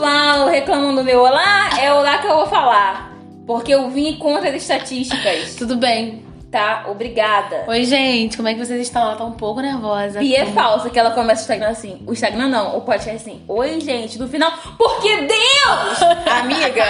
[0.00, 3.12] pessoal reclamando do meu olá, é o olá que eu vou falar.
[3.46, 5.54] Porque eu vim contra as estatísticas.
[5.56, 6.22] Tudo bem.
[6.52, 6.84] Tá?
[6.88, 7.64] Obrigada.
[7.66, 9.02] Oi, gente, como é que vocês estão?
[9.02, 10.22] Ela tá um pouco nervosa.
[10.22, 12.02] E é falsa que ela começa o Instagram assim.
[12.06, 13.42] O Instagram não, o podcast assim.
[13.48, 14.52] Oi, gente, no final.
[14.76, 16.02] Porque Deus!
[16.40, 16.84] Amiga,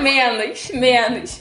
[0.00, 1.40] menos, menos.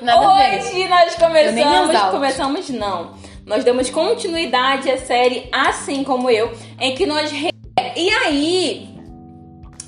[0.00, 0.60] Nada.
[0.60, 2.10] Hoje nós Eu nem começamos.
[2.12, 3.14] Começamos, não.
[3.44, 7.30] Nós damos continuidade à série Assim Como Eu, em que nós.
[7.32, 7.50] re-
[7.96, 8.91] E aí.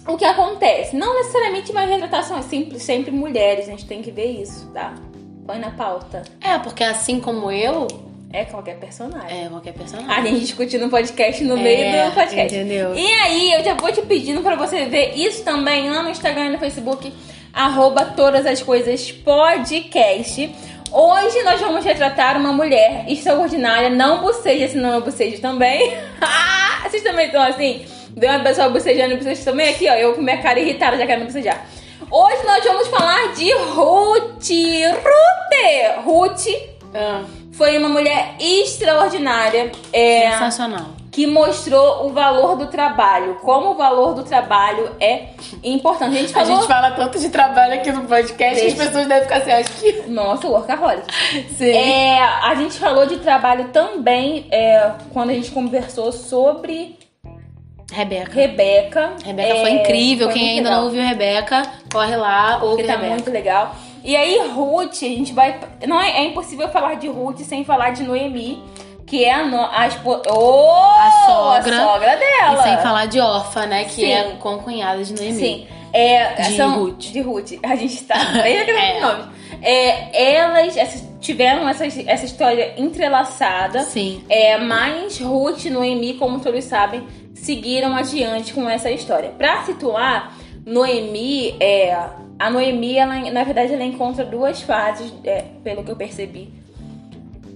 [0.06, 0.94] O que acontece?
[0.96, 4.94] Não necessariamente uma retratação, é sempre, sempre mulheres, a gente tem que ver isso, tá?
[5.46, 6.22] Põe na pauta.
[6.42, 7.86] É, porque assim como eu,
[8.32, 9.44] É qualquer personagem.
[9.44, 10.26] é qualquer A personagem.
[10.34, 12.54] gente discutindo no podcast no meio É, do podcast.
[12.54, 12.94] entendeu?
[12.94, 16.46] E aí, eu já vou te pedindo pra você ver isso também lá no Instagram
[16.46, 17.12] e no Facebook,
[17.52, 20.54] arroba todas as coisas podcast.
[20.92, 25.96] Hoje nós vamos retratar uma mulher extraordinária, não boceja, senão eu bocejo também.
[26.20, 27.84] Ah, Vocês também estão assim?
[28.16, 29.94] Vê uma pessoa bocejando e boceja também aqui, ó.
[29.94, 31.64] Eu com minha cara irritada já quero bocejar.
[32.10, 34.48] Hoje nós vamos falar de Ruth.
[35.02, 36.04] Ruth!
[36.04, 36.46] Ruth
[36.94, 39.72] Ah, foi uma mulher extraordinária.
[39.92, 40.86] É, sensacional.
[41.10, 45.28] que mostrou o valor do trabalho, como o valor do trabalho é
[45.62, 46.16] importante.
[46.16, 46.56] A gente A falou.
[46.56, 48.76] gente fala tanto de trabalho aqui no podcast que as Deixa.
[48.76, 49.92] pessoas devem ficar assim, acho que.
[50.10, 51.04] Nossa, workaholic.
[51.56, 51.70] Sim.
[51.70, 56.96] É, a gente falou de trabalho também é, quando a gente conversou sobre
[57.94, 58.32] Rebeca.
[58.32, 59.12] Rebeca.
[59.24, 60.26] Rebeca É, foi incrível.
[60.30, 60.76] foi Quem ainda legal.
[60.80, 63.10] não ouviu Rebeca, corre lá, ouve Porque tá Rebeca.
[63.12, 63.76] muito legal.
[64.02, 65.58] E aí, Ruth, a gente vai.
[65.86, 68.62] Não é, é impossível falar de Ruth sem falar de Noemi,
[69.06, 71.76] que é a, no, a, espo- oh, A sogra.
[71.78, 72.60] a sogra dela.
[72.60, 73.84] E sem falar de Orfa, né?
[73.84, 74.12] Que Sim.
[74.12, 75.38] é concunhada de Noemi.
[75.38, 75.66] Sim.
[75.92, 76.98] É, De são, Ruth.
[76.98, 77.52] De Ruth.
[77.62, 79.12] A gente tá É.
[79.62, 83.80] É, elas essas- tiveram essa, essa história entrelaçada.
[83.84, 84.22] Sim.
[84.28, 87.06] É, mas Ruth e Noemi, como todos sabem,
[87.44, 89.30] seguiram adiante com essa história.
[89.36, 91.94] Pra situar, Noemi, é,
[92.38, 96.50] a Noemi, ela, na verdade, ela encontra duas fases, é, pelo que eu percebi,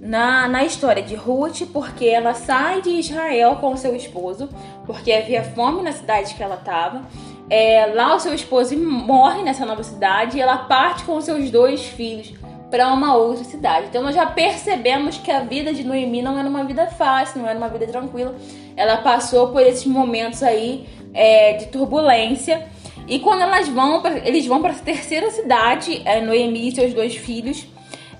[0.01, 4.49] na, na história de Ruth, porque ela sai de Israel com seu esposo,
[4.85, 7.03] porque havia fome na cidade que ela estava.
[7.49, 11.87] É, lá o seu esposo morre nessa nova cidade e ela parte com seus dois
[11.87, 12.35] filhos
[12.71, 13.87] para uma outra cidade.
[13.89, 17.49] Então nós já percebemos que a vida de Noemi não era uma vida fácil, não
[17.49, 18.34] era uma vida tranquila.
[18.77, 22.67] Ela passou por esses momentos aí é, de turbulência.
[23.06, 26.93] E quando elas vão, pra, eles vão para a terceira cidade, é, Noemi e seus
[26.93, 27.67] dois filhos.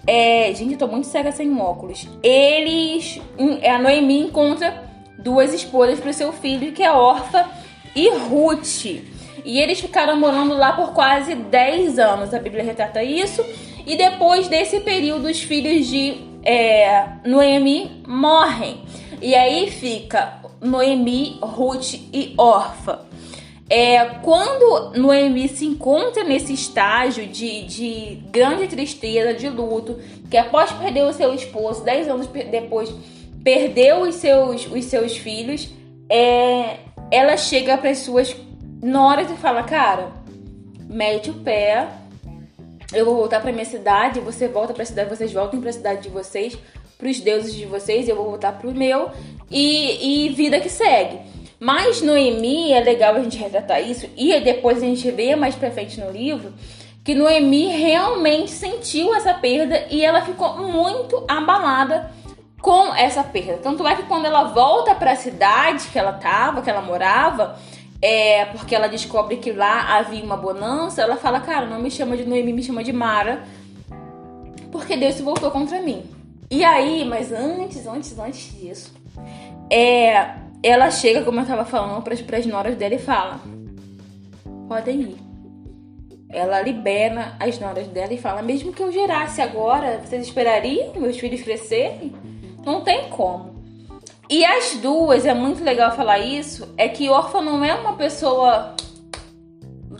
[0.07, 2.09] É, gente, eu tô muito cega sem óculos.
[2.23, 3.21] Eles.
[3.39, 4.83] um, A Noemi encontra
[5.19, 7.47] duas esposas pro seu filho, que é Orfa
[7.95, 8.87] e Ruth.
[9.45, 12.33] E eles ficaram morando lá por quase 10 anos.
[12.33, 13.45] A Bíblia retrata isso.
[13.89, 18.83] E depois desse período, os filhos de é, Noemi morrem.
[19.23, 23.07] E aí fica Noemi, Ruth e Orfa.
[23.71, 29.99] É, quando Noemi se encontra nesse estágio de, de grande tristeza, de luto,
[30.31, 32.95] que após perder o seu esposo, 10 anos depois,
[33.43, 35.71] perdeu os seus, os seus filhos,
[36.11, 36.77] é,
[37.11, 38.37] ela chega para as suas
[38.83, 40.13] noras e fala: Cara,
[40.89, 41.89] mete o pé,
[42.93, 45.73] eu vou voltar para minha cidade, você volta para a cidade, vocês voltem para a
[45.73, 46.59] cidade de vocês,
[46.97, 49.11] para os deuses de vocês, eu vou voltar pro meu
[49.51, 51.21] e, e vida que segue.
[51.61, 55.71] Mas Noemi, é legal a gente retratar isso, e depois a gente vê mais pra
[55.71, 56.53] frente no livro,
[57.05, 62.11] que Noemi realmente sentiu essa perda e ela ficou muito abalada
[62.61, 63.59] com essa perda.
[63.63, 67.57] Tanto é que quando ela volta para a cidade que ela tava, que ela morava,
[68.01, 72.17] é porque ela descobre que lá havia uma bonança, ela fala: "Cara, não me chama
[72.17, 73.43] de Noemi, me chama de Mara,
[74.71, 76.05] porque Deus se voltou contra mim".
[76.51, 78.95] E aí, mas antes, antes, antes disso,
[79.71, 83.41] é, ela chega, como eu tava falando, pras, pras noras dela e fala:
[84.69, 85.17] podem ir.
[86.31, 91.19] Ela libera as noras dela e fala: mesmo que eu gerasse agora, vocês esperariam meus
[91.19, 92.13] filhos crescerem?
[92.65, 93.58] Não tem como.
[94.31, 98.75] E as duas, é muito legal falar isso, é que órfã não é uma pessoa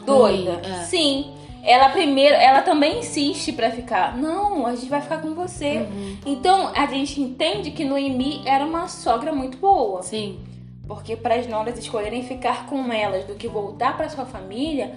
[0.05, 0.53] doida.
[0.53, 0.85] Ruim, é.
[0.85, 1.35] Sim.
[1.63, 4.17] Ela primeiro, ela também insiste pra ficar.
[4.17, 5.79] Não, a gente vai ficar com você.
[5.79, 6.17] Uhum.
[6.25, 10.03] Então a gente entende que Noemi era uma sogra muito boa.
[10.03, 10.39] Sim.
[10.87, 14.97] Porque para as noras escolherem ficar com elas do que voltar para sua família,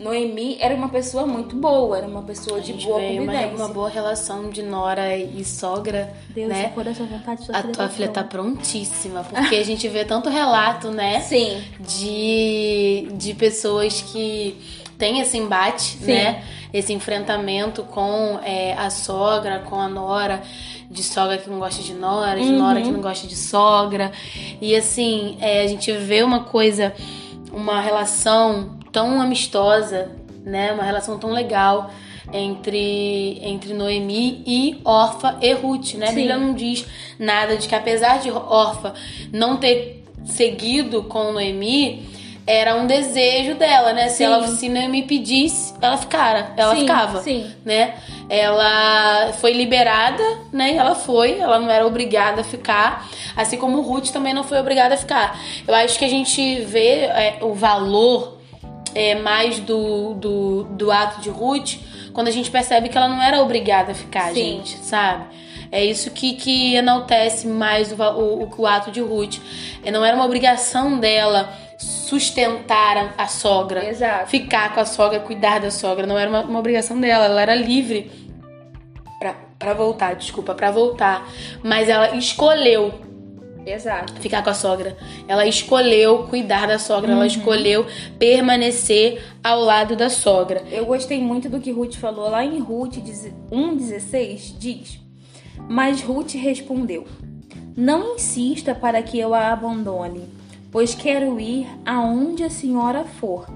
[0.00, 3.26] Noemi era uma pessoa muito boa, era uma pessoa A de gente boa vê uma,
[3.32, 3.56] convivência.
[3.56, 6.68] uma boa relação de nora e sogra, Deus, né?
[6.68, 9.86] se for da sua vontade, sua A tua tá filha tá prontíssima, porque a gente
[9.88, 11.20] vê tanto relato, né?
[11.28, 14.56] Sim, de, de pessoas que
[14.96, 16.12] têm esse embate, Sim.
[16.14, 16.44] né?
[16.72, 20.40] Esse enfrentamento com é, a sogra, com a nora,
[20.90, 22.58] de sogra que não gosta de nora, de Uhum.
[22.58, 24.12] nora que não gosta de sogra.
[24.62, 26.94] E assim, é, a gente vê uma coisa,
[27.52, 30.10] uma relação tão amistosa,
[30.44, 30.72] né?
[30.72, 31.90] Uma relação tão legal
[32.32, 36.08] entre, entre Noemi e Orfa e Ruth, né?
[36.08, 36.86] A Bíblia não diz
[37.18, 38.94] nada de que apesar de Orfa
[39.32, 42.08] não ter seguido com Noemi,
[42.46, 44.08] era um desejo dela, né?
[44.08, 44.24] Se Sim.
[44.24, 47.50] ela se Noemi pedisse, ela ficara, ela Sim, ficava, sim.
[47.64, 47.94] né?
[48.28, 50.22] Ela foi liberada,
[50.52, 50.74] né?
[50.74, 54.94] Ela foi, ela não era obrigada a ficar, assim como Ruth também não foi obrigada
[54.94, 55.38] a ficar.
[55.66, 58.39] Eu acho que a gente vê é, o valor
[58.94, 61.76] é, mais do, do, do ato de Ruth
[62.12, 64.34] quando a gente percebe que ela não era obrigada a ficar, Sim.
[64.34, 65.24] gente, sabe?
[65.72, 69.38] É isso que, que enaltece mais o, o, o, ato de Ruth.
[69.84, 71.48] É, não era uma obrigação dela
[71.78, 74.28] sustentar a, a sogra, Exato.
[74.28, 76.06] ficar com a sogra, cuidar da sogra.
[76.06, 78.10] Não era uma, uma obrigação dela, ela era livre
[79.60, 81.28] pra voltar, desculpa, pra voltar.
[81.62, 82.92] Mas ela escolheu
[83.72, 84.12] Exato.
[84.14, 84.96] ficar com a sogra.
[85.26, 87.86] Ela escolheu cuidar da sogra, ela escolheu
[88.18, 90.62] permanecer ao lado da sogra.
[90.70, 95.00] Eu gostei muito do que Ruth falou lá em Ruth 1,16 diz:
[95.68, 97.06] Mas Ruth respondeu:
[97.76, 100.28] Não insista para que eu a abandone,
[100.70, 103.46] pois quero ir aonde a senhora for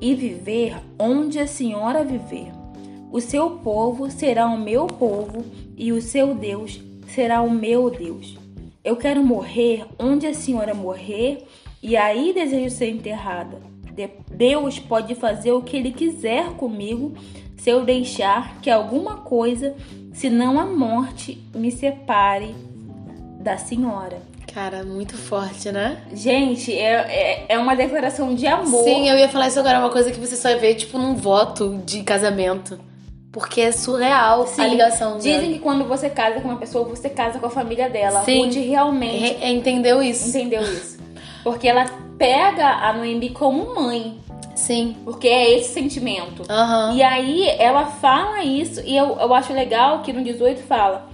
[0.00, 2.52] e viver onde a senhora viver.
[3.10, 5.44] O seu povo será o meu povo
[5.76, 8.36] e o seu Deus será o meu Deus.
[8.84, 11.44] Eu quero morrer onde a senhora morrer
[11.82, 13.58] e aí desejo ser enterrada.
[13.92, 17.14] De- Deus pode fazer o que ele quiser comigo
[17.56, 19.74] se eu deixar que alguma coisa,
[20.12, 22.54] senão a morte, me separe
[23.40, 24.22] da senhora.
[24.54, 26.00] Cara, muito forte, né?
[26.14, 28.84] Gente, é, é, é uma declaração de amor.
[28.84, 31.80] Sim, eu ia falar isso agora, uma coisa que você só vê, tipo, num voto
[31.84, 32.78] de casamento.
[33.38, 34.62] Porque é surreal Sim.
[34.62, 35.52] a ligação Dizem dela.
[35.52, 38.22] que quando você casa com uma pessoa, você casa com a família dela.
[38.24, 38.44] Sim.
[38.46, 40.28] Ruth realmente Re- entendeu isso?
[40.28, 40.98] entendeu isso.
[41.44, 41.86] Porque ela
[42.18, 44.18] pega a Noemi como mãe.
[44.56, 44.96] Sim.
[45.04, 46.42] Porque é esse sentimento.
[46.50, 46.94] Aham.
[46.96, 51.08] E aí ela fala isso, e eu, eu acho legal que no 18 fala: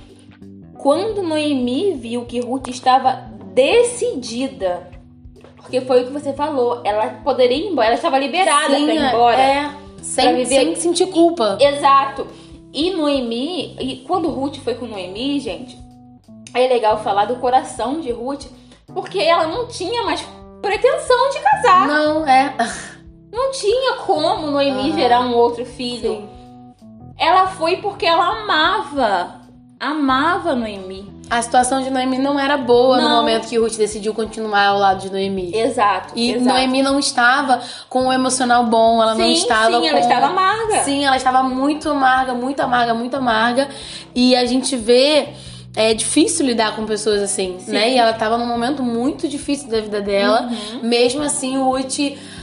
[0.79, 4.89] Quando Noemi viu que Ruth estava decidida,
[5.57, 8.95] porque foi o que você falou, ela poderia ir embora, ela estava liberada Sim, pra
[8.95, 9.41] ir embora.
[9.41, 9.71] É,
[10.05, 11.59] sem, sem sentir culpa.
[11.61, 12.27] Exato.
[12.73, 15.79] E Noemi, e quando Ruth foi com Noemi, gente,
[16.53, 18.47] é legal falar do coração de Ruth,
[18.93, 20.25] porque ela não tinha mais
[20.61, 21.87] pretensão de casar.
[21.87, 22.55] Não, é.
[23.33, 24.93] Não tinha como Noemi Aham.
[24.93, 26.17] gerar um outro filho.
[26.17, 26.29] Sim.
[27.19, 29.41] Ela foi porque ela amava.
[29.79, 31.14] Amava Noemi.
[31.31, 33.17] A situação de Noemi não era boa no Não.
[33.17, 35.51] momento que Ruth decidiu continuar ao lado de Noemi.
[35.55, 36.13] Exato.
[36.15, 36.47] E exato.
[36.47, 39.87] Noemi não estava com o emocional bom, ela não Sim, estava sim, com...
[39.87, 40.83] ela estava amarga.
[40.85, 43.69] Sim, ela estava muito amarga, muito amarga, muito amarga.
[44.15, 45.29] E a gente vê...
[45.77, 47.73] É difícil lidar com pessoas assim, Sim.
[47.73, 47.91] né?
[47.93, 50.49] E ela estava num momento muito difícil da vida dela.
[50.73, 50.81] Uhum.
[50.89, 51.99] Mesmo assim, o Ruth...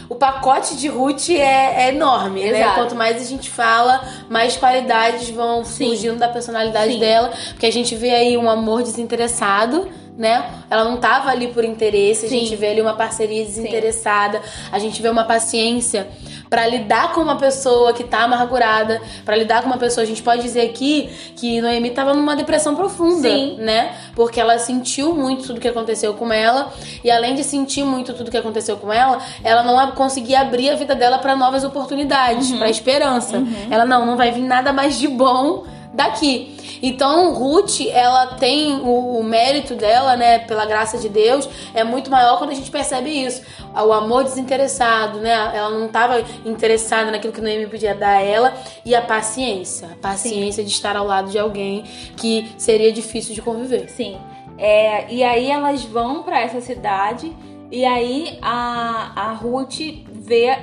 [0.10, 2.60] O pacote de Ruth é, é enorme, né?
[2.60, 2.76] Exato.
[2.76, 5.88] Quanto mais a gente fala, mais qualidades vão Sim.
[5.88, 7.00] surgindo da personalidade Sim.
[7.00, 7.32] dela.
[7.52, 9.88] Porque a gente vê aí um amor desinteressado,
[10.18, 10.64] né?
[10.70, 12.40] Ela não tava ali por interesse, a Sim.
[12.40, 14.42] gente vê ali uma parceria desinteressada,
[14.72, 16.08] a gente vê uma paciência
[16.50, 20.22] pra lidar com uma pessoa que tá amargurada, pra lidar com uma pessoa, a gente
[20.22, 23.56] pode dizer aqui que Noemi tava numa depressão profunda, Sim.
[23.58, 23.96] né?
[24.16, 26.72] Porque ela sentiu muito tudo que aconteceu com ela
[27.04, 30.76] e além de sentir muito tudo que aconteceu com ela, ela não conseguia abrir a
[30.76, 33.42] vida dela pra novas oportunidades, pra esperança.
[33.70, 36.58] Ela não, não vai vir nada mais de bom daqui.
[36.82, 42.10] Então, Ruth, ela tem o, o mérito dela, né, pela graça de Deus, é muito
[42.10, 43.42] maior quando a gente percebe isso.
[43.74, 45.32] O amor desinteressado, né?
[45.32, 49.96] Ela não estava interessada naquilo que Noemi podia dar a ela e a paciência, a
[49.96, 51.84] paciência de estar ao lado de alguém
[52.18, 53.90] que seria difícil de conviver.
[53.90, 54.18] Sim.
[54.58, 57.34] É, e aí elas vão pra essa cidade
[57.72, 59.80] e aí a, a Ruth
[60.12, 60.58] vê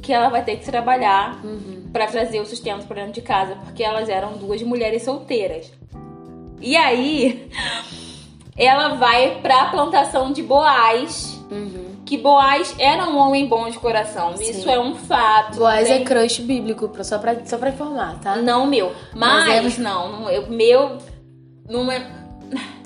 [0.00, 1.40] que ela vai ter que trabalhar
[1.92, 5.70] pra trazer o sustento pra dentro de casa, porque elas eram duas mulheres solteiras.
[6.60, 7.50] E aí
[8.56, 11.38] ela vai pra plantação de Boaz,
[12.06, 14.36] que Boaz era um homem bom de coração.
[14.36, 14.50] Sim.
[14.50, 15.58] Isso é um fato.
[15.58, 18.36] Boaz Tem- é crush bíblico, só pra, só pra informar, tá?
[18.36, 18.92] Não meu.
[19.14, 20.98] Mas, Mas não, não, eu, meu
[21.68, 22.06] não é.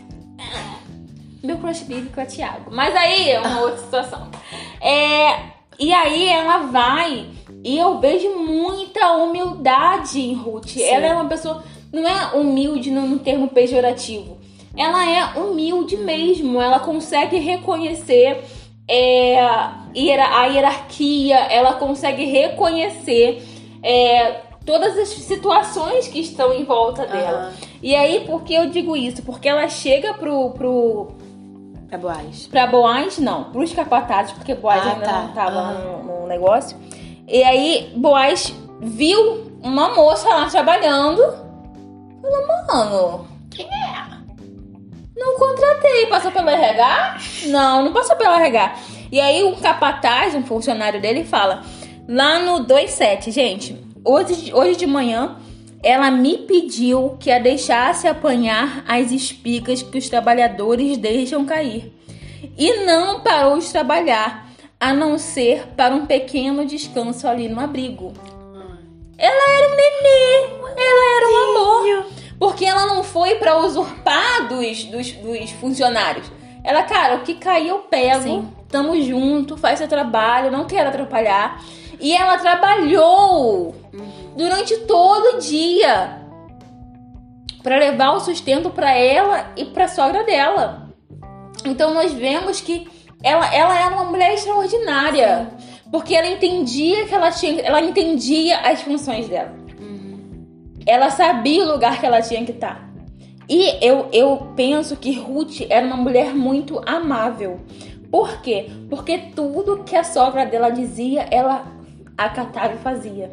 [1.43, 2.71] Meu crush bíblico é Tiago.
[2.73, 4.29] Mas aí é uma outra situação.
[4.81, 5.39] É,
[5.79, 7.29] e aí ela vai
[7.67, 10.77] e eu vejo muita humildade em Ruth.
[10.79, 11.65] Ela é uma pessoa.
[11.93, 14.37] Não é humilde no, no termo pejorativo.
[14.77, 16.61] Ela é humilde mesmo.
[16.61, 18.45] Ela consegue reconhecer
[18.89, 19.85] é, a
[20.47, 23.43] hierarquia, ela consegue reconhecer
[23.83, 27.39] é, todas as situações que estão em volta dela.
[27.49, 27.53] Aham.
[27.83, 29.23] E aí, por que eu digo isso?
[29.23, 31.09] Porque ela chega pro, pro,
[31.91, 32.47] É Boaz.
[32.47, 35.23] pra Boaz, não, pros capatazes, porque Boaz Ah, ainda tá.
[35.23, 35.73] não tava Ah.
[35.73, 36.77] no, no negócio.
[37.27, 41.23] E aí Boaz viu uma moça lá trabalhando.
[42.23, 44.07] Falou, mano, quem é?
[45.17, 46.07] Não contratei.
[46.07, 47.19] Passou pelo RH?
[47.47, 48.77] Não, não passou pelo RH.
[49.11, 51.63] E aí o capataz, um funcionário dele, fala:
[52.09, 55.37] lá no 27, gente, hoje, hoje de manhã
[55.83, 61.93] ela me pediu que a deixasse apanhar as espigas que os trabalhadores deixam cair.
[62.59, 64.46] E não parou de trabalhar,
[64.79, 68.13] a não ser para um pequeno descanso ali no abrigo.
[69.19, 72.07] Ela era um nenê, ela era um amor.
[72.39, 76.31] Porque ela não foi para usurpar dos, dos, dos, funcionários.
[76.63, 78.53] Ela, cara, o que cair eu pego, Sim.
[78.69, 81.63] tamo junto, faz seu trabalho, não quero atrapalhar.
[81.99, 83.75] E ela trabalhou
[84.37, 86.21] durante todo o dia
[87.63, 90.91] para levar o sustento para ela e para sogra dela.
[91.65, 92.87] Então nós vemos que
[93.23, 95.81] ela, ela era uma mulher extraordinária, Sim.
[95.91, 99.55] porque ela entendia que ela tinha, ela entendia as funções dela.
[99.81, 100.45] Uhum.
[100.87, 102.75] Ela sabia o lugar que ela tinha que estar.
[102.75, 102.87] Tá.
[103.49, 107.61] E eu, eu penso que Ruth era uma mulher muito amável.
[108.11, 108.71] Por quê?
[108.89, 111.65] Porque tudo que a sogra dela dizia, ela
[112.17, 113.31] acatava e fazia.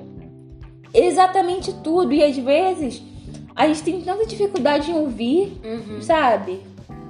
[0.93, 2.13] Exatamente tudo.
[2.13, 3.01] E às vezes
[3.55, 6.01] a gente tem tanta dificuldade em ouvir, uhum.
[6.01, 6.61] sabe?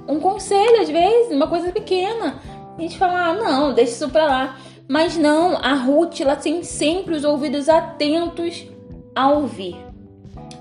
[0.08, 2.40] Um conselho, às vezes, uma coisa pequena.
[2.76, 4.56] A gente fala, ah, não, deixa isso pra lá.
[4.88, 8.66] Mas não, a Ruth, ela tem sempre os ouvidos atentos
[9.14, 9.76] a ouvir.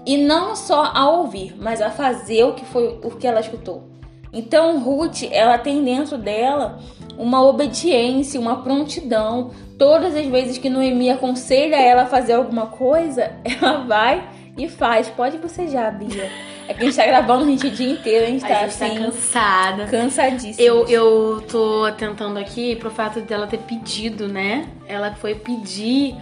[0.06, 3.90] E não só a ouvir, mas a fazer o que foi o que ela escutou.
[4.32, 6.80] Então, Ruth, ela tem dentro dela
[7.18, 9.52] uma obediência, uma prontidão.
[9.78, 15.10] Todas as vezes que Noemi aconselha ela a fazer alguma coisa, ela vai e faz.
[15.10, 16.53] Pode já, Bia.
[16.68, 18.68] É que a gente tá gravando a gente o dia inteiro, a gente tá, a
[18.68, 19.86] gente tá assim, cansada.
[19.88, 20.66] Cansadíssima.
[20.66, 24.68] Eu, eu tô tentando aqui pro fato dela ter pedido, né?
[24.88, 26.16] Ela foi pedir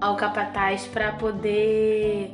[0.00, 2.32] ao capataz para poder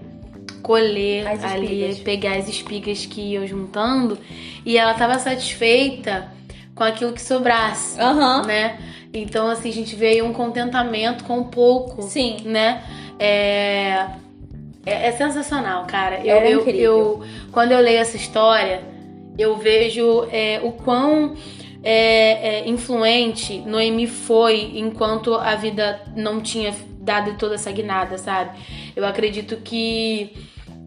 [0.63, 4.19] colher as ali, pegar as espigas que iam juntando.
[4.65, 6.31] E ela tava satisfeita
[6.75, 8.45] com aquilo que sobrasse, uhum.
[8.45, 8.79] né?
[9.13, 12.43] Então, assim, a gente vê um contentamento com pouco, Sim.
[12.45, 12.85] né?
[13.19, 14.09] É,
[14.87, 16.25] é, é sensacional, cara.
[16.25, 18.83] Eu, é eu, eu, quando eu leio essa história,
[19.37, 21.35] eu vejo é, o quão
[21.83, 28.59] é, é, influente Noemi foi enquanto a vida não tinha dado toda essa guinada, sabe?
[28.95, 30.33] Eu acredito que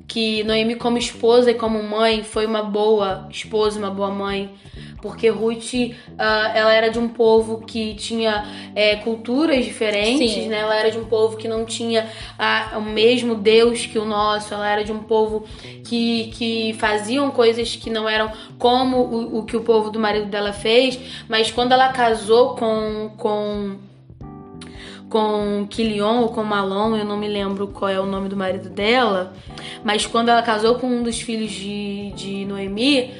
[0.07, 4.49] que Noemi como esposa e como mãe foi uma boa esposa, uma boa mãe,
[5.01, 10.47] porque Ruth uh, ela era de um povo que tinha é, culturas diferentes, Sim.
[10.49, 10.59] né?
[10.59, 14.53] Ela era de um povo que não tinha uh, o mesmo Deus que o nosso,
[14.53, 15.45] ela era de um povo
[15.83, 20.27] que, que faziam coisas que não eram como o, o que o povo do marido
[20.27, 23.77] dela fez, mas quando ela casou com, com
[25.09, 28.69] com Kilion ou com Malon, eu não me lembro qual é o nome do marido
[28.69, 29.33] dela,
[29.83, 33.11] mas quando ela casou com um dos filhos de, de Noemi,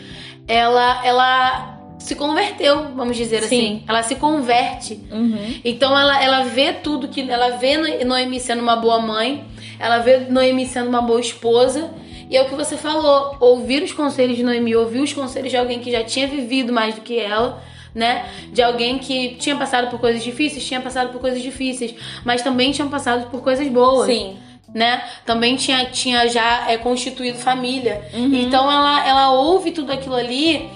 [0.50, 3.46] ela, ela se converteu, vamos dizer Sim.
[3.46, 3.84] assim.
[3.88, 5.00] Ela se converte.
[5.12, 5.60] Uhum.
[5.64, 7.30] Então ela, ela vê tudo que.
[7.30, 9.46] Ela vê Noemi sendo uma boa mãe,
[9.78, 11.92] ela vê Noemi sendo uma boa esposa.
[12.30, 15.58] E é o que você falou: ouvir os conselhos de Noemi, ouvir os conselhos de
[15.58, 17.62] alguém que já tinha vivido mais do que ela
[17.94, 18.26] né?
[18.52, 22.72] De alguém que tinha passado por coisas difíceis, tinha passado por coisas difíceis, mas também
[22.72, 24.08] tinham passado por coisas boas.
[24.08, 24.38] Sim.
[24.74, 25.04] Né?
[25.26, 28.08] Também tinha, tinha já é, constituído família.
[28.14, 28.34] Uhum.
[28.34, 30.70] Então ela, ela ouve tudo aquilo ali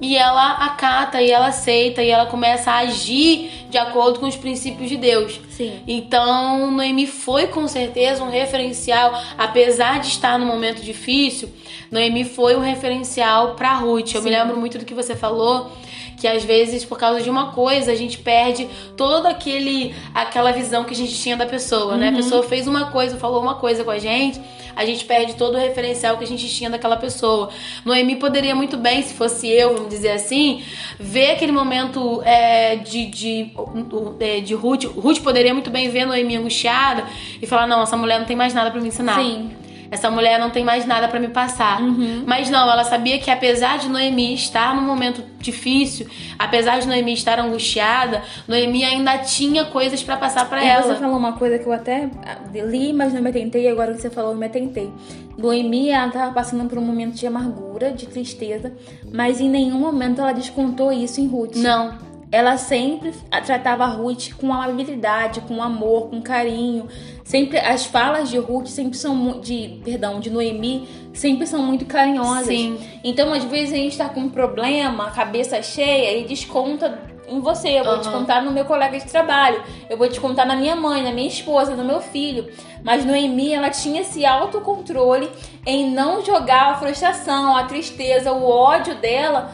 [0.00, 4.36] e ela acata e ela aceita e ela começa a agir de acordo com os
[4.36, 5.40] princípios de Deus.
[5.50, 5.80] Sim.
[5.86, 11.50] Então, Noemi foi com certeza um referencial, apesar de estar num momento difícil,
[11.90, 14.14] Noemi foi um referencial para Ruth.
[14.14, 14.28] Eu Sim.
[14.28, 15.70] me lembro muito do que você falou
[16.20, 20.84] que às vezes por causa de uma coisa a gente perde toda aquele aquela visão
[20.84, 21.98] que a gente tinha da pessoa, uhum.
[21.98, 22.08] né?
[22.08, 22.16] A uhum.
[22.16, 24.38] pessoa fez uma coisa, falou uma coisa com a gente,
[24.76, 27.48] a gente perde todo o referencial que a gente tinha daquela pessoa.
[27.86, 30.62] Noemi poderia muito bem, se fosse eu, vamos dizer assim,
[30.98, 33.50] ver aquele momento é, de, de,
[34.18, 34.84] de, de Ruth.
[34.84, 37.04] Ruth poderia muito bem ver Noemi angustiada
[37.40, 39.16] e falar: não, essa mulher não tem mais nada para me ensinar.
[39.16, 39.50] Sim
[39.90, 41.82] essa mulher não tem mais nada para me passar.
[41.82, 42.22] Uhum.
[42.26, 46.06] Mas não, ela sabia que apesar de Noemi estar num momento difícil,
[46.38, 50.82] apesar de Noemi estar angustiada, Noemi ainda tinha coisas para passar para ela.
[50.82, 52.08] Você falou uma coisa que eu até
[52.52, 54.92] li, mas não me atentei, agora que você falou, eu me atentei.
[55.36, 58.72] Noemi, ela tava passando por um momento de amargura, de tristeza,
[59.10, 61.56] mas em nenhum momento ela descontou isso em Ruth.
[61.56, 62.09] Não.
[62.32, 63.12] Ela sempre
[63.44, 66.86] tratava a Ruth com amabilidade, com amor, com carinho.
[67.24, 72.46] Sempre as falas de Ruth sempre são de, perdão, de Noemi, sempre são muito carinhosas.
[72.46, 72.78] Sim.
[73.02, 77.78] Então, às vezes a gente tá com um problema, cabeça cheia e desconta em você,
[77.78, 78.00] eu vou Uhum.
[78.00, 81.76] descontar no meu colega de trabalho, eu vou descontar na minha mãe, na minha esposa,
[81.76, 82.48] no meu filho.
[82.82, 85.30] Mas Noemi, ela tinha esse autocontrole
[85.64, 89.52] em não jogar a frustração, a tristeza, o ódio dela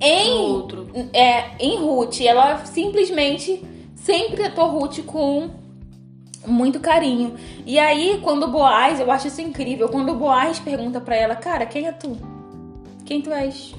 [0.00, 0.88] em outro.
[1.12, 2.20] é, em Ruth.
[2.20, 3.62] Ela simplesmente
[3.94, 5.50] sempre tratou Ruth com
[6.46, 7.34] muito carinho.
[7.64, 11.34] E aí, quando o Boaz, eu acho isso incrível, quando o Boaz pergunta pra ela,
[11.34, 12.16] cara, quem é tu?
[13.04, 13.74] Quem tu és?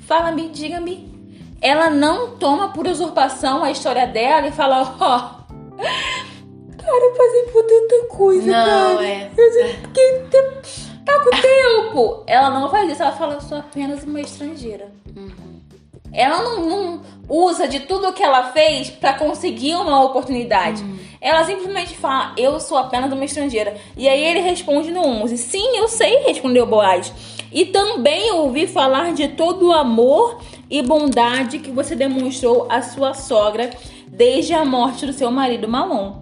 [0.00, 1.12] Fala-me, diga-me.
[1.60, 5.44] Ela não toma por usurpação a história dela e fala, ó.
[6.76, 9.06] cara, eu passei por tanta coisa, Não, cara.
[9.06, 9.30] é.
[9.36, 12.24] Eu sei que te- tá com tempo.
[12.26, 14.92] Ela não faz isso, ela fala, eu sou apenas uma estrangeira.
[16.12, 20.84] Ela não, não usa de tudo que ela fez pra conseguir uma oportunidade.
[21.20, 23.76] Ela simplesmente fala, eu sou apenas uma estrangeira.
[23.96, 27.12] E aí ele responde no 11, sim, eu sei, respondeu Boaz.
[27.50, 30.38] E também ouvi falar de todo o amor
[30.70, 33.70] e bondade que você demonstrou à sua sogra
[34.06, 36.20] desde a morte do seu marido Malom.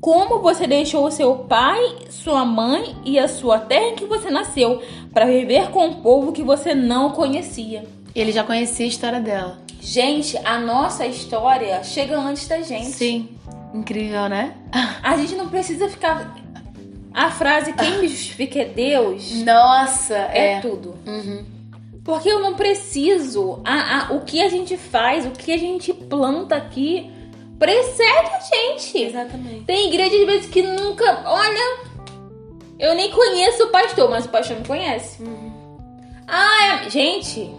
[0.00, 4.80] Como você deixou seu pai, sua mãe e a sua terra em que você nasceu
[5.12, 7.84] para viver com um povo que você não conhecia.
[8.14, 9.58] Ele já conhecia a história dela.
[9.80, 12.86] Gente, a nossa história chega antes da gente.
[12.86, 13.28] Sim.
[13.74, 14.54] Incrível, né?
[15.02, 16.36] A gente não precisa ficar.
[17.12, 20.60] A frase quem me justifica é Deus Nossa, é, é.
[20.60, 20.94] tudo.
[21.06, 21.44] Uhum.
[22.04, 23.60] Porque eu não preciso.
[23.64, 27.10] A, a- o que a gente faz, o que a gente planta aqui,
[27.58, 28.98] precede a gente.
[29.02, 29.64] Exatamente.
[29.64, 31.22] Tem igreja de vezes que nunca.
[31.26, 31.78] Olha,
[32.78, 35.22] eu nem conheço o pastor, mas o pastor me conhece.
[36.26, 37.50] Ah, é- gente,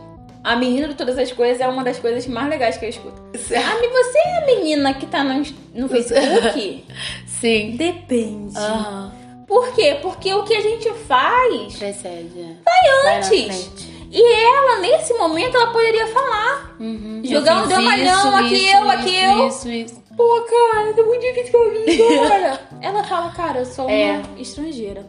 [0.44, 3.22] a menina de todas as coisas é uma das coisas mais legais que eu escuto.
[3.34, 6.86] Ah, mas você é a menina que tá no, no Facebook?
[7.28, 7.76] Sim.
[7.78, 8.58] Depende.
[8.58, 9.14] Aham.
[9.48, 9.98] Por quê?
[10.02, 12.40] Porque o que a gente faz Precede.
[12.40, 12.56] é.
[12.64, 13.30] Vai antes.
[13.30, 14.00] frente.
[14.12, 16.76] E ela, nesse momento, ela poderia falar.
[16.80, 17.19] Uhum.
[17.32, 19.48] Jogar um dramalhão, aqui eu, aqui eu.
[19.48, 20.04] Isso, isso.
[20.16, 22.62] Pô, cara, tá muito difícil pra mim agora.
[22.82, 24.22] ela fala, cara, eu sou É.
[24.34, 25.06] uma estrangeira.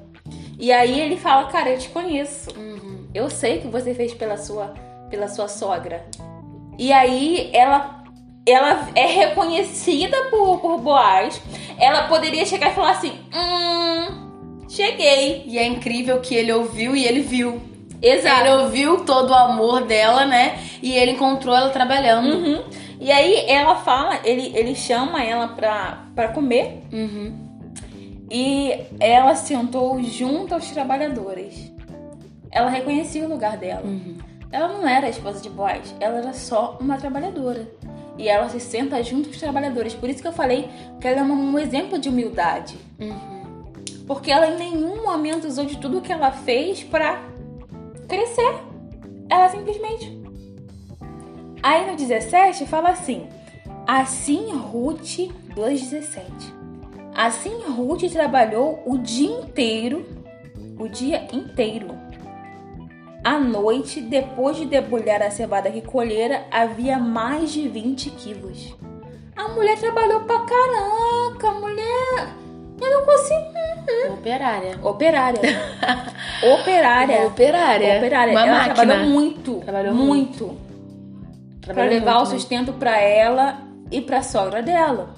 [0.58, 2.50] E aí ele fala, cara, eu te conheço.
[2.56, 3.06] Uhum.
[3.14, 4.74] Eu sei o que você fez pela sua,
[5.10, 6.04] pela sua sogra.
[6.78, 8.04] E aí ela,
[8.46, 11.40] ela é reconhecida por, por Boaz.
[11.78, 15.42] Ela poderia chegar e falar assim: Hum, cheguei.
[15.46, 17.60] E é incrível que ele ouviu e ele viu.
[18.02, 18.40] Exato.
[18.46, 20.58] Ele ouviu todo o amor dela, né?
[20.82, 22.34] E ele encontrou ela trabalhando.
[22.34, 22.62] Uhum.
[23.00, 27.34] E aí ela fala, ele, ele chama ela pra, pra comer Uhum.
[28.30, 31.72] e ela sentou junto aos trabalhadores.
[32.50, 33.82] Ela reconhecia o lugar dela.
[33.84, 34.16] Uhum.
[34.52, 37.68] Ela não era a esposa de Boaz, ela era só uma trabalhadora.
[38.18, 39.94] E ela se senta junto com os trabalhadores.
[39.94, 40.68] Por isso que eu falei
[41.00, 42.76] que ela é um exemplo de humildade.
[43.00, 43.30] Uhum.
[44.06, 47.22] Porque ela em nenhum momento usou de tudo que ela fez pra
[48.10, 48.54] crescer.
[49.30, 50.20] Ela simplesmente.
[51.62, 53.28] Aí no 17 fala assim:
[53.86, 56.20] Assim Ruth, 2,17.
[57.14, 60.04] Assim Ruth trabalhou o dia inteiro,
[60.78, 61.98] o dia inteiro.
[63.22, 68.74] À noite, depois de debulhar a cevada que colhera, havia mais de 20 quilos.
[69.36, 72.34] A mulher trabalhou pra caraca, mulher.
[72.80, 73.69] Eu não consigo.
[74.12, 74.78] Operária.
[74.82, 75.40] Operária.
[76.60, 77.26] Operária.
[77.26, 77.96] Operária.
[77.98, 78.32] Operária.
[78.32, 78.74] Uma ela máquina.
[78.74, 79.54] trabalhou muito.
[79.60, 80.46] Trabalhou muito.
[81.60, 82.38] Pra Trabalhou levar muito, o né?
[82.38, 83.58] sustento pra ela
[83.90, 85.14] e pra sogra dela.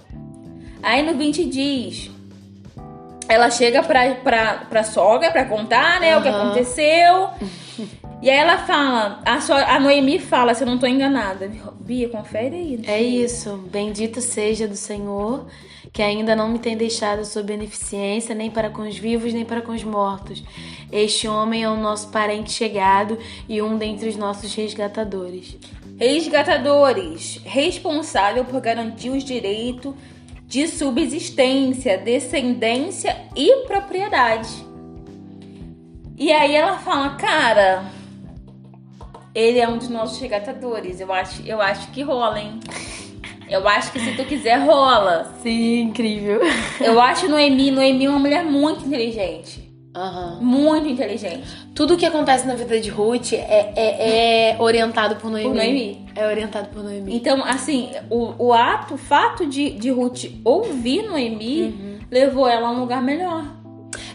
[0.83, 2.11] Aí no 20 diz.
[3.29, 7.31] Ela chega pra, pra, pra sogra pra contar, né, o que aconteceu.
[8.23, 11.51] E aí ela fala, a, so- a Noemi fala, se eu não tô enganada.
[11.81, 12.81] Bia, confere aí.
[12.87, 13.57] É isso.
[13.69, 15.47] Bendito seja do Senhor,
[15.93, 19.61] que ainda não me tem deixado sob beneficência, nem para com os vivos, nem para
[19.61, 20.41] com os mortos.
[20.93, 25.57] Este homem é o nosso parente chegado e um dentre os nossos resgatadores.
[25.99, 29.95] Resgatadores, responsável por garantir os direitos
[30.47, 34.49] de subsistência, descendência e propriedade.
[36.17, 37.85] E aí ela fala, cara,
[39.35, 41.01] ele é um dos nossos resgatadores.
[41.01, 42.61] Eu acho, eu acho que rola, hein?
[43.49, 45.31] Eu acho que se tu quiser, rola.
[45.43, 46.41] Sim, incrível.
[46.81, 49.71] Eu acho Noemi, Noemi é uma mulher muito inteligente.
[49.95, 50.39] Aham.
[50.41, 51.43] Muito inteligente.
[51.75, 55.49] Tudo que acontece na vida de Ruth é, é, é orientado por Noemi.
[55.49, 56.07] Por Noemi.
[56.17, 57.15] É orientado por Noemi.
[57.15, 61.99] Então, assim, o, o ato, o fato de, de Ruth ouvir Noemi Uhum.
[62.11, 63.45] levou ela a um lugar melhor.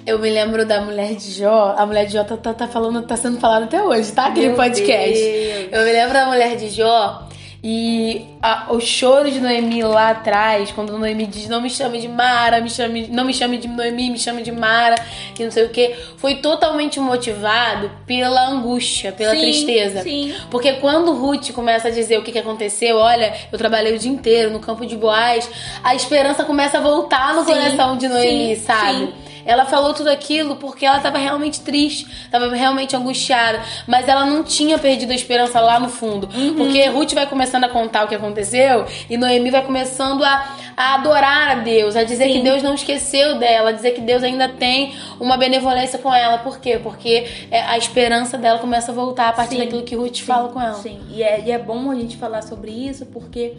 [0.08, 1.76] Eu me lembro da mulher de Jó.
[1.78, 4.28] A mulher de Jó tá, tá, tá falando, tá sendo falada até hoje, tá?
[4.28, 5.14] Aquele Meu podcast.
[5.22, 5.68] Deus.
[5.70, 7.28] Eu me lembro da mulher de Jó.
[7.62, 12.08] E a, o choro de Noemi lá atrás, quando Noemi diz não me chame de
[12.08, 14.96] Mara, me chame, não me chame de Noemi, me chame de Mara,
[15.38, 20.04] e não sei o que, foi totalmente motivado pela angústia, pela Sim, tristeza.
[20.04, 20.34] sim.
[20.50, 24.12] Porque quando Ruth começa a dizer o que, que aconteceu, olha, eu trabalhei o dia
[24.12, 25.50] inteiro no campo de Boaz,
[25.84, 29.14] a esperança começa a voltar no Sim, coração de Noemi, sim, sabe?
[29.48, 34.44] Ela falou tudo aquilo porque ela estava realmente triste, estava realmente angustiada, mas ela não
[34.44, 36.30] tinha perdido a esperança lá no fundo.
[36.36, 36.56] Uhum.
[36.56, 40.96] Porque Ruth vai começando a contar o que aconteceu e Noemi vai começando a, a
[40.96, 42.34] adorar a Deus, a dizer Sim.
[42.34, 46.40] que Deus não esqueceu dela, a dizer que Deus ainda tem uma benevolência com ela.
[46.40, 46.78] Por quê?
[46.84, 50.24] Porque é, a esperança dela começa a voltar a partir Sim, daquilo que Ruth sim,
[50.24, 50.76] fala com ela.
[50.76, 53.54] Sim, e é, e é bom a gente falar sobre isso porque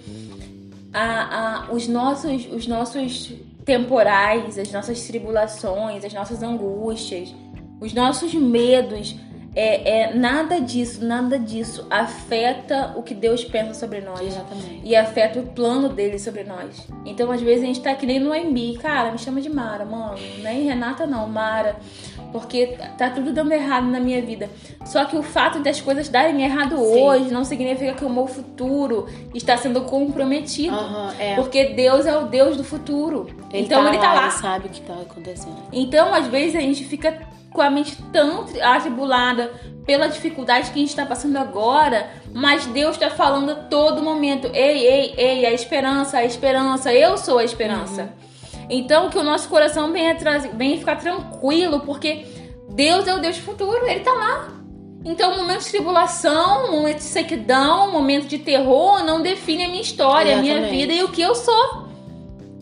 [0.93, 3.33] a, a, os, nossos, os nossos
[3.69, 7.35] temporais, as nossas tribulações, as nossas angústias,
[7.79, 9.15] os nossos medos,
[9.55, 14.23] é, é nada disso, nada disso afeta o que Deus pensa sobre nós.
[14.23, 14.81] Exatamente.
[14.83, 16.89] E afeta o plano dele sobre nós.
[17.05, 18.79] Então, às vezes, a gente tá que nem no MB.
[18.79, 20.17] Cara, me chama de Mara, mano.
[20.43, 21.77] Nem Renata, não, Mara.
[22.33, 24.51] Porque tá tudo dando errado na minha vida.
[24.85, 27.03] Só que o fato das coisas darem errado Sim.
[27.03, 30.75] hoje não significa que o meu futuro está sendo comprometido.
[30.77, 31.35] Aham, é.
[31.37, 33.27] Porque Deus é o Deus do futuro.
[33.53, 34.23] então ele tá lá.
[34.25, 35.57] Ele sabe o que tá acontecendo.
[35.73, 37.19] Então, às vezes, a gente fica
[37.51, 39.51] com a mente tão tri- atribulada
[39.87, 44.51] pela dificuldade que a gente está passando agora, mas Deus está falando a todo momento:
[44.53, 48.13] ei, ei, ei, a esperança, a esperança, eu sou a esperança.
[48.69, 50.17] Então, que o nosso coração venha,
[50.55, 52.27] venha ficar tranquilo, porque
[52.71, 54.49] Deus é o Deus do futuro, Ele tá lá.
[55.05, 60.37] Então, momento de tribulação, momento de sequidão, momento de terror não define a minha história,
[60.37, 60.81] a minha Exatamente.
[60.81, 61.89] vida e o que eu sou.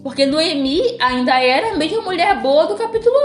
[0.02, 3.16] Porque Noemi ainda era a mesma mulher boa do capítulo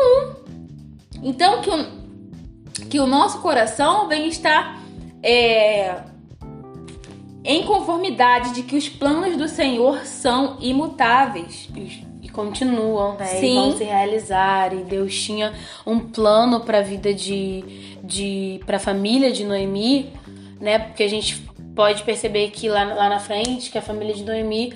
[1.19, 1.21] 1.
[1.23, 4.81] Então, que o, que o nosso coração venha estar
[5.21, 5.97] é,
[7.43, 11.69] em conformidade de que os planos do Senhor são imutáveis.
[12.31, 13.25] Continuam, né?
[13.25, 13.51] Sim.
[13.51, 14.73] E vão se realizar.
[14.73, 15.53] E Deus tinha
[15.85, 20.11] um plano para a vida de, de para a família de Noemi,
[20.59, 20.79] né?
[20.79, 21.41] Porque a gente
[21.75, 24.73] pode perceber que lá, lá na frente que a família de Noemi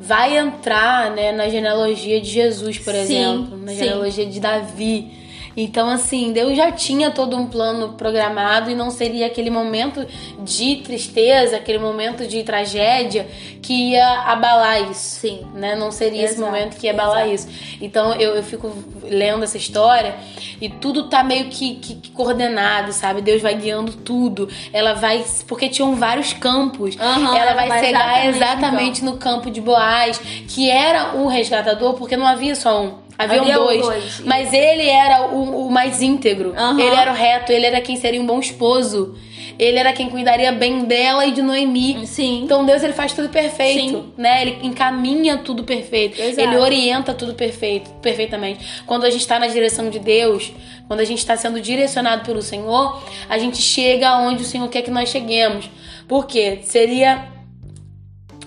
[0.00, 3.78] vai entrar, né, na genealogia de Jesus, por Sim, exemplo, na sim.
[3.78, 5.21] genealogia de Davi.
[5.56, 10.06] Então, assim, Deus já tinha todo um plano programado e não seria aquele momento
[10.44, 13.26] de tristeza, aquele momento de tragédia
[13.62, 15.46] que ia abalar isso Sim.
[15.54, 15.76] né?
[15.76, 17.48] Não seria esse Exato, momento que ia abalar isso.
[17.80, 18.72] Então eu, eu fico
[19.04, 20.14] lendo essa história
[20.60, 23.20] e tudo tá meio que, que- que coordenado, sabe?
[23.20, 24.48] Deus vai guiando tudo.
[24.72, 25.24] Ela vai.
[25.46, 26.96] Porque tinham vários campos.
[26.98, 32.16] Aham, ela vai chegar exatamente exatamente no campo de Boaz, que era o resgatador, porque
[32.16, 33.01] não havia só um.
[33.24, 36.54] Haviam Havia dois, dois, mas ele era o, o mais íntegro.
[36.56, 36.80] Aham.
[36.80, 39.14] Ele era o reto, ele era quem seria um bom esposo.
[39.58, 42.06] Ele era quem cuidaria bem dela e de Noemi.
[42.06, 42.42] Sim.
[42.44, 44.12] Então Deus ele faz tudo perfeito, Sim.
[44.16, 44.42] né?
[44.42, 46.20] Ele encaminha tudo perfeito.
[46.20, 46.40] Exato.
[46.40, 48.82] Ele orienta tudo perfeito, perfeitamente.
[48.86, 50.52] Quando a gente está na direção de Deus,
[50.88, 54.82] quando a gente está sendo direcionado pelo Senhor, a gente chega aonde o Senhor quer
[54.82, 55.70] que nós cheguemos.
[56.08, 56.60] Por quê?
[56.64, 57.28] Seria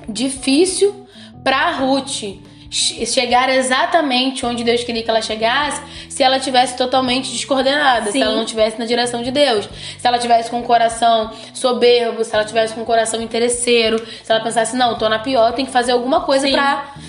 [0.10, 1.08] difícil
[1.44, 2.24] para Ruth
[2.76, 8.22] chegar exatamente onde Deus queria que ela chegasse se ela tivesse totalmente descoordenada, se Sim.
[8.22, 12.36] ela não tivesse na direção de Deus, se ela tivesse com o coração soberbo, se
[12.36, 15.72] ela tivesse com o coração interesseiro, se ela pensasse não, tô na pior, tem que
[15.72, 16.48] fazer alguma coisa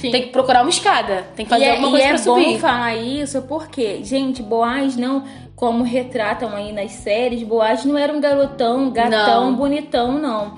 [0.00, 0.10] sim.
[0.10, 2.18] tem que procurar uma escada, tem que fazer e é, alguma e coisa é pra
[2.18, 2.44] subir.
[2.44, 5.24] bom falar isso porque, gente, Boaz não,
[5.54, 9.54] como retratam aí nas séries, Boaz não era um garotão, gatão, Não.
[9.56, 10.56] bonitão, não.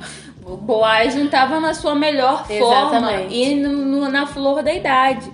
[0.56, 3.34] Boaz não tava na sua melhor forma Exatamente.
[3.34, 5.30] e no- no- na flor da idade.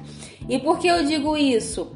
[0.49, 1.93] E por que eu digo isso?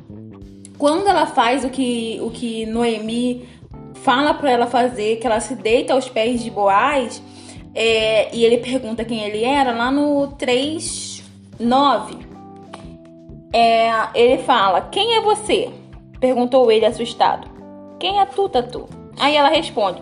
[0.78, 3.48] Quando ela faz o que, o que Noemi
[3.94, 7.20] fala pra ela fazer, que ela se deita aos pés de Boaz,
[7.74, 11.22] é, e ele pergunta quem ele era, lá no 3,
[11.58, 12.16] 9.
[13.52, 15.70] É, ele fala: Quem é você?
[16.20, 17.48] Perguntou ele assustado.
[17.98, 18.86] Quem é tu, Tatu?
[19.18, 20.00] Aí ela responde: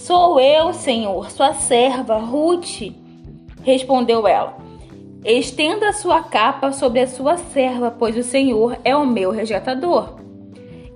[0.00, 2.90] Sou eu, senhor, sua serva, Ruth.
[3.62, 4.56] Respondeu ela:
[5.22, 10.18] Estenda sua capa sobre a sua serva, pois o Senhor é o meu resgatador.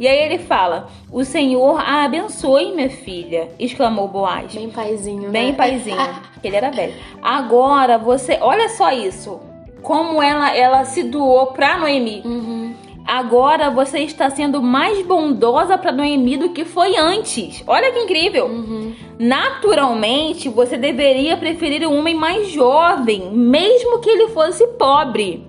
[0.01, 4.55] E aí ele fala: O Senhor a abençoe, minha filha, exclamou Boaz.
[4.55, 5.57] Bem paizinho, Bem né?
[5.57, 5.97] paizinho.
[6.43, 6.95] Ele era velho.
[7.23, 9.39] Agora você, olha só isso.
[9.83, 12.23] Como ela ela se doou pra Noemi.
[12.25, 12.75] Uhum.
[13.07, 17.63] Agora você está sendo mais bondosa pra Noemi do que foi antes.
[17.67, 18.47] Olha que incrível.
[18.47, 18.95] Uhum.
[19.19, 25.47] Naturalmente, você deveria preferir um homem mais jovem, mesmo que ele fosse pobre.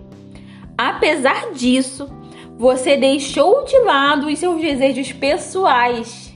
[0.78, 2.10] Apesar disso,
[2.58, 6.34] você deixou de lado os seus desejos pessoais.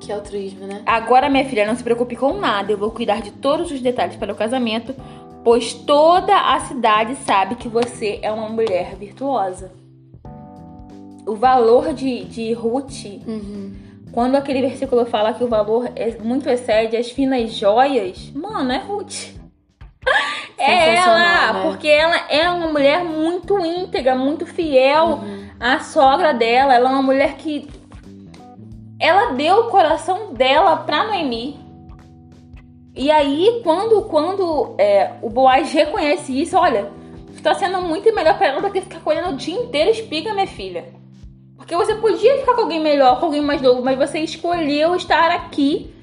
[0.00, 0.82] Que altruísmo, né?
[0.84, 2.70] Agora, minha filha, não se preocupe com nada.
[2.70, 4.94] Eu vou cuidar de todos os detalhes para o casamento,
[5.42, 9.77] pois toda a cidade sabe que você é uma mulher virtuosa.
[11.28, 13.72] O valor de, de Ruth, Uhum.
[14.12, 18.78] quando aquele versículo fala que o valor é muito excede as finas joias, mano, é
[18.78, 19.36] Ruth.
[20.60, 21.62] É ela, né?
[21.62, 25.48] porque ela é uma mulher muito íntegra, muito fiel Uhum.
[25.60, 26.74] à sogra dela.
[26.74, 27.68] Ela é uma mulher que
[28.98, 31.60] ela deu o coração dela pra Noemi.
[32.96, 36.90] E aí, quando, quando é, o Boaz reconhece isso, olha,
[37.32, 40.48] está sendo muito melhor pra ela do que ficar colhendo o dia inteiro espiga, minha
[40.48, 40.86] filha.
[41.68, 45.30] Porque você podia ficar com alguém melhor, com alguém mais novo, mas você escolheu estar
[45.30, 45.94] aqui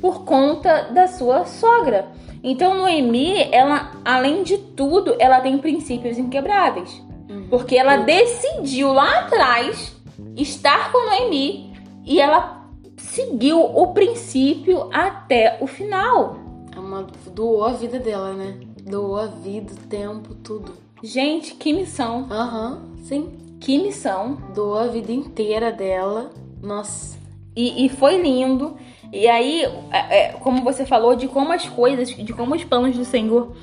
[0.00, 2.08] por conta da sua sogra.
[2.42, 7.00] Então, Noemi, ela, além de tudo, ela tem princípios inquebráveis.
[7.48, 9.94] Porque ela decidiu lá atrás
[10.36, 11.72] estar com Noemi
[12.04, 16.38] e ela seguiu o princípio até o final.
[16.74, 17.06] É uma...
[17.32, 18.58] Doou a vida dela, né?
[18.82, 20.72] Doou a vida, o tempo, tudo.
[21.04, 23.43] Gente, que missão, Aham, sim.
[23.64, 24.36] Que missão.
[24.54, 26.30] Doou a vida inteira dela.
[26.62, 27.18] Nossa.
[27.56, 28.76] E, e foi lindo.
[29.10, 32.94] E aí, é, é, como você falou, de como as coisas, de como os planos
[32.94, 33.56] do Senhor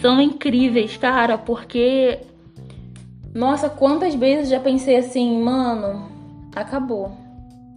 [0.00, 2.18] são incríveis, cara, porque.
[3.32, 6.08] Nossa, quantas vezes já pensei assim, mano,
[6.56, 7.12] acabou.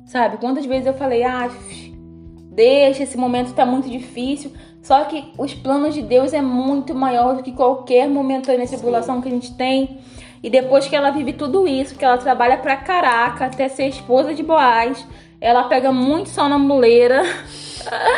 [0.07, 0.37] Sabe?
[0.37, 1.51] Quantas vezes eu falei, ah,
[2.49, 4.51] deixa, esse momento tá muito difícil.
[4.81, 9.27] Só que os planos de Deus é muito maior do que qualquer momentânea tribulação que
[9.27, 9.99] a gente tem.
[10.43, 14.34] E depois que ela vive tudo isso, que ela trabalha pra caraca até ser esposa
[14.34, 15.08] de Boaz,
[15.39, 17.23] ela pega muito sol na muleira.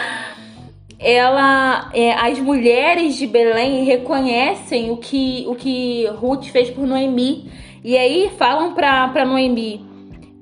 [0.97, 7.51] ela, é, as mulheres de Belém reconhecem o que, o que Ruth fez por Noemi.
[7.83, 9.85] E aí falam pra, pra Noemi: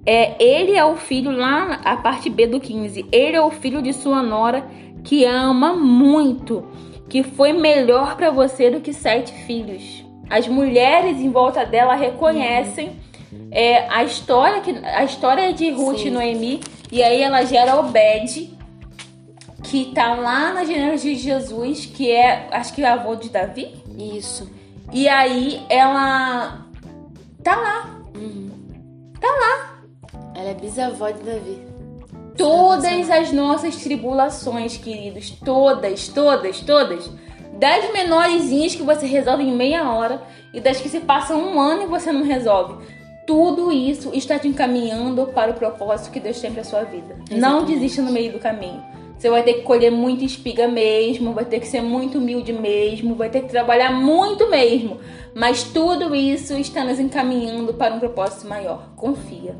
[0.05, 3.81] é, ele é o filho, lá a parte B do 15, ele é o filho
[3.81, 4.65] de sua nora
[5.03, 6.65] que ama muito,
[7.09, 10.12] que foi melhor pra você do que sete filhos.
[10.29, 12.99] As mulheres em volta dela reconhecem
[13.51, 16.07] é, a história que a história de Ruth Sim.
[16.07, 18.57] e Noemi e aí ela gera Obed
[19.63, 23.73] que tá lá na genealogia de Jesus, que é acho que é avô de Davi.
[23.97, 24.49] Isso.
[24.91, 26.67] E aí ela
[27.41, 27.93] tá lá
[30.35, 31.57] Ela é bisavó de Davi.
[32.37, 37.09] Todas as nossas tribulações, queridos, todas, todas, todas,
[37.59, 40.21] das menorzinhas que você resolve em meia hora
[40.53, 42.83] e das que se passam um ano e você não resolve.
[43.25, 47.15] Tudo isso está te encaminhando para o propósito que Deus tem para sua vida.
[47.29, 47.73] Não Exatamente.
[47.73, 48.83] desista no meio do caminho.
[49.17, 53.15] Você vai ter que colher muita espiga mesmo, vai ter que ser muito humilde mesmo,
[53.15, 54.99] vai ter que trabalhar muito mesmo.
[55.33, 58.89] Mas tudo isso está nos encaminhando para um propósito maior.
[58.97, 59.55] Confia.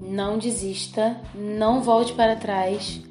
[0.00, 3.02] Não desista, não volte para trás.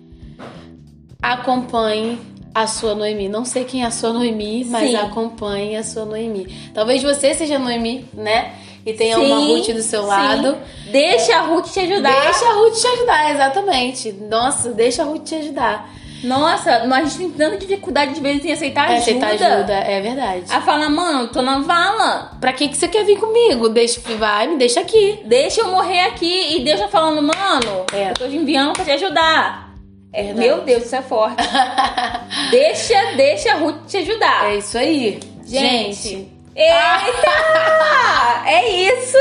[1.22, 2.17] Acompanhe
[2.53, 3.27] a sua Noemi.
[3.29, 4.95] Não sei quem é a sua Noemi, mas Sim.
[4.95, 6.47] acompanhe a sua Noemi.
[6.73, 8.53] Talvez você seja Noemi, né?
[8.85, 10.07] E tenha Sim, uma Ruth do seu sim.
[10.07, 10.57] lado.
[10.91, 12.21] Deixa a Ruth te ajudar.
[12.23, 14.11] Deixa a Ruth te ajudar, exatamente.
[14.11, 15.89] Nossa, deixa a Ruth te ajudar.
[16.23, 19.01] Nossa, nós a gente tem tanta dificuldade de vezes em aceitar É, ajuda.
[19.01, 20.43] aceitar ajuda, é verdade.
[20.49, 22.37] A falar, mano, tô na vala.
[22.39, 23.69] Pra que, que você quer vir comigo?
[23.69, 25.19] Deixa, vai, me deixa aqui.
[25.25, 26.55] Deixa eu morrer aqui.
[26.57, 28.09] E Deus tá falando, mano, É.
[28.11, 29.70] eu tô te enviando pra te ajudar.
[30.13, 31.38] É, meu Deus, isso é forte.
[32.52, 34.52] deixa, deixa a Ruth te ajudar.
[34.52, 35.19] É isso aí.
[35.45, 36.28] Gente.
[36.54, 38.43] Eita!
[38.45, 39.17] é isso!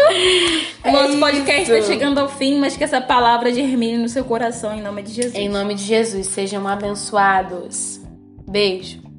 [0.84, 1.80] O nosso É podcast isso.
[1.80, 5.12] tá chegando ao fim, mas que essa palavra germine no seu coração, em nome de
[5.12, 5.34] Jesus.
[5.36, 8.00] Em nome de Jesus, sejam abençoados.
[8.48, 9.09] Beijo.